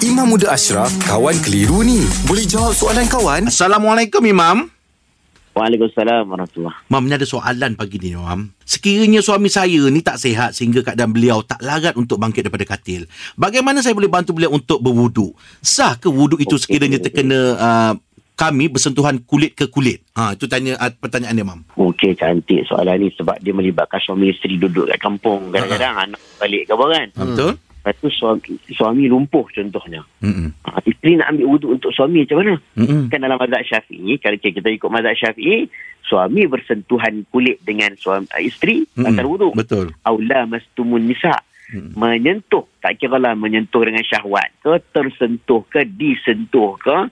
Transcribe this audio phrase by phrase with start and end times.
[0.00, 2.00] Imam Muda Ashraf, kawan keliru ni.
[2.24, 3.52] Boleh jawab soalan kawan?
[3.52, 4.72] Assalamualaikum Imam.
[5.52, 8.48] Waalaikumsalam warahmatullahi Mam, ni ada soalan pagi ni, Mam.
[8.64, 13.04] Sekiranya suami saya ni tak sihat sehingga keadaan beliau tak larat untuk bangkit daripada katil.
[13.36, 15.36] Bagaimana saya boleh bantu beliau untuk berwuduk?
[15.60, 17.92] Sah ke wuduk itu sekiranya terkena uh,
[18.40, 20.00] kami bersentuhan kulit ke kulit?
[20.16, 21.60] Ha, itu tanya uh, pertanyaan dia, Mam.
[21.76, 25.52] Okey, cantik soalan ni sebab dia melibatkan suami isteri duduk kat kampung.
[25.52, 27.08] Kadang-kadang anak balik ke apa kan.
[27.12, 27.52] Ha, betul?
[27.80, 30.04] Lepas tu suami, suami lumpuh contohnya.
[30.20, 30.52] Mm-mm.
[30.68, 32.54] Ha, isteri nak ambil wuduk untuk suami macam mana?
[32.76, 33.08] Mm-mm.
[33.08, 35.64] Kan dalam mazhab syafi'i, kalau kita ikut mazhab syafi'i,
[36.04, 39.08] suami bersentuhan kulit dengan suami, isteri Mm-mm.
[39.08, 39.56] antara wuduk.
[39.56, 39.96] Betul.
[40.04, 41.40] Aula mastumun nisa.
[41.72, 41.96] Mm.
[41.96, 47.08] Menyentuh, tak kira lah menyentuh dengan syahwat ke, tersentuh ke, disentuh ke,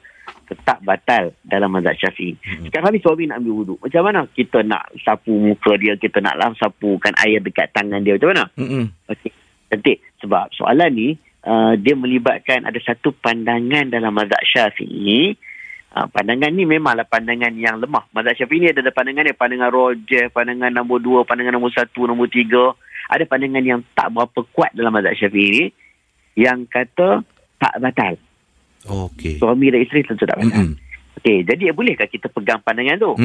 [0.52, 2.37] tetap batal dalam mazhab syafi'i.
[2.37, 2.68] Mm-mm.
[2.68, 3.78] Sekarang ni suami nak ambil wuduk.
[3.80, 8.20] Macam mana kita nak sapu muka dia, kita nak lah sapukan air dekat tangan dia.
[8.20, 8.45] Macam mana?
[8.60, 8.84] Mm-mm.
[9.09, 9.32] Okey.
[9.68, 10.00] Cantik.
[10.28, 11.16] Sebab soalan ni,
[11.48, 15.32] uh, dia melibatkan ada satu pandangan dalam mazhab syafi'i.
[15.88, 18.04] Uh, pandangan ni memanglah pandangan yang lemah.
[18.12, 19.32] Mazhab syafi'i ni ada, ada pandangan dia.
[19.32, 22.76] Pandangan rojeh, pandangan nombor dua, pandangan nombor satu, nombor tiga.
[23.09, 25.65] Ada pandangan yang tak berapa kuat dalam mazhab syafi'i ni.
[26.37, 27.24] Yang kata
[27.56, 28.21] tak batal.
[28.84, 29.40] Okey.
[29.40, 30.76] Suami dan isteri tentu tak batal.
[31.24, 33.16] Okey, jadi bolehkah kita pegang pandangan tu?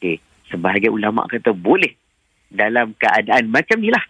[0.00, 1.92] Okey, sebahagian ulama kata boleh
[2.48, 4.02] dalam keadaan macam ni lah.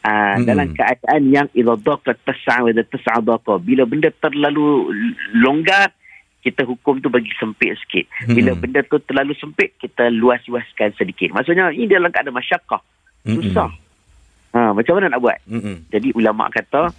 [0.00, 0.48] Uh, Hmm.
[0.48, 3.60] Dalam keadaan yang idadaka tasa'wada tasa'adaka.
[3.60, 4.88] Bila benda terlalu
[5.36, 5.92] longgar,
[6.40, 8.08] kita hukum tu bagi sempit sikit.
[8.32, 8.64] Bila Hmm.
[8.64, 11.36] benda tu terlalu sempit, kita luas-luaskan sedikit.
[11.36, 12.80] Maksudnya, ini dalam keadaan masyarakat.
[13.28, 13.68] Susah.
[14.56, 15.38] Ha, macam mana nak buat?
[15.46, 15.86] Mm-mm.
[15.92, 16.90] Jadi ulama kata,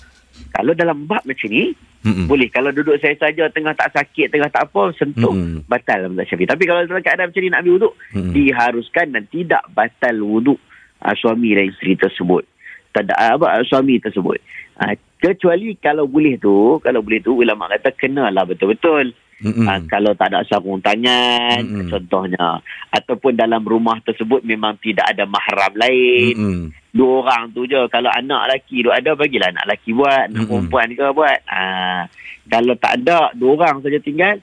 [0.55, 2.29] kalau dalam bab macam ni, Mm-mm.
[2.29, 2.47] boleh.
[2.47, 5.33] Kalau duduk saya saja tengah tak sakit, tengah tak apa, sentuh.
[5.33, 5.65] Mm-mm.
[5.67, 6.47] Batal mazhab syafi'i.
[6.47, 8.31] Tapi kalau dalam keadaan macam ni nak ambil wuduk, Mm-mm.
[8.31, 10.61] diharuskan dan tidak batal wuduk
[11.03, 12.47] uh, suami dan isteri tersebut.
[12.91, 14.39] Tak ada apa suami tersebut.
[14.75, 19.15] Uh, kecuali kalau boleh tu, kalau boleh tu ulama kata kenalah betul-betul.
[19.41, 21.89] Uh, kalau tak ada sarung tangan Mm-mm.
[21.89, 22.61] contohnya
[22.93, 26.37] ataupun dalam rumah tersebut memang tidak ada mahram lain.
[26.37, 26.59] Mm-mm.
[26.93, 27.81] Dua orang tu je.
[27.89, 31.39] Kalau anak lelaki tu ada bagilah anak lelaki buat, anak perempuan ke buat.
[31.49, 32.01] Uh,
[32.45, 34.37] kalau tak ada dua orang saja tinggal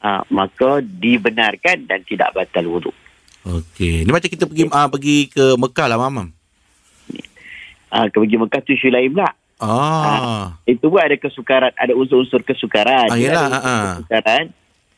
[0.00, 2.96] uh, maka dibenarkan dan tidak batal wuduk.
[3.44, 4.04] Okey.
[4.04, 6.37] Ni macam kita pergi uh, pergi ke Mekah lah, Mam.
[7.92, 9.30] Uh, ke pergi Mekah tu isu lain pula.
[9.58, 10.54] Ah.
[10.62, 13.10] Itu pun ada kesukaran, ada unsur-unsur kesukaran.
[13.10, 13.86] Ah, yelah, ada ah, ah.
[13.98, 14.44] Kesukaran.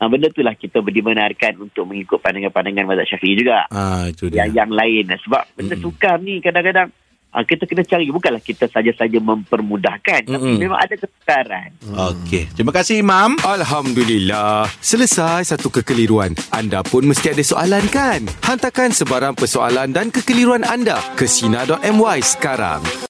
[0.01, 3.69] Ah, benda itulah kita dibenarkan untuk mengikut pandangan-pandangan mazhab syafi'i juga.
[3.73, 4.45] Ah, itu dia.
[4.45, 5.05] Yang, yang lain.
[5.17, 5.85] Sebab benda Mm-mm.
[5.85, 6.89] sukar ni kadang-kadang
[7.35, 8.11] ah, kita kena cari.
[8.11, 10.27] Bukanlah kita saja-saja mempermudahkan.
[10.27, 10.59] Tapi Mm-mm.
[10.59, 11.71] memang ada kesukaran.
[11.87, 12.51] Okey.
[12.55, 13.39] Terima kasih, Imam.
[13.43, 14.67] Alhamdulillah.
[14.83, 16.35] Selesai satu kekeliruan.
[16.51, 18.27] Anda pun mesti ada soalan kan?
[18.45, 22.83] Hantarkan sebarang persoalan dan kekeliruan anda ke Sina.my sekarang.